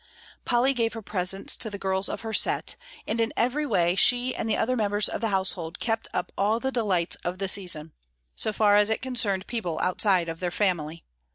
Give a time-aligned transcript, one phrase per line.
[0.45, 4.35] Polly gave her presents to the girls of her set, and in every way she
[4.35, 7.93] and the other members of the household kept up all the delights of the season,
[8.35, 11.03] so far as it concerned people outside of their family.